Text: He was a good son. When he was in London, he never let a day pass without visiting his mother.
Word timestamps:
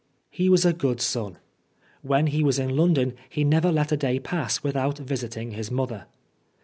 He 0.31 0.49
was 0.49 0.65
a 0.65 0.73
good 0.73 0.99
son. 0.99 1.37
When 2.01 2.25
he 2.25 2.43
was 2.43 2.57
in 2.57 2.75
London, 2.75 3.13
he 3.29 3.43
never 3.43 3.71
let 3.71 3.91
a 3.91 3.97
day 3.97 4.19
pass 4.19 4.63
without 4.63 4.97
visiting 4.97 5.51
his 5.51 5.69
mother. 5.69 6.07